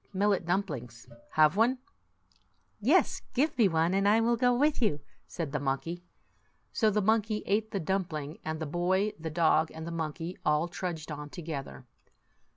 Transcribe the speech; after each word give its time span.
"Millet 0.13 0.47
dumplings. 0.47 1.07
Have 1.33 1.55
one?" 1.55 1.77
"Yes; 2.91 3.21
give 3.35 3.55
me 3.55 3.67
one, 3.67 3.93
and 3.93 4.07
I 4.07 4.19
will 4.19 4.35
go 4.35 4.51
with 4.51 4.81
you," 4.81 4.99
said 5.27 5.51
the 5.51 5.59
monkey. 5.59 6.01
So 6.73 6.89
the 6.89 7.03
monkey 7.03 7.43
ate 7.45 7.69
the 7.69 7.79
dumpling; 7.79 8.39
and 8.43 8.59
the 8.59 8.65
boy, 8.65 9.11
the 9.19 9.29
dog, 9.29 9.69
and 9.71 9.85
the 9.85 9.91
mon 9.91 10.13
key 10.13 10.39
all 10.43 10.67
trudged 10.67 11.11
on 11.11 11.29
together. 11.29 11.85